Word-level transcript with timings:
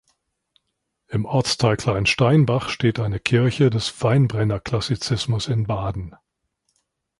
Im 1.09 1.25
Ortsteil 1.25 1.77
Kleinsteinbach 1.77 2.69
steht 2.69 2.99
eine 2.99 3.19
Kirche 3.19 3.69
des 3.69 4.01
Weinbrenner-Klassizismus 4.01 5.47
in 5.47 5.67
Baden. 5.67 6.15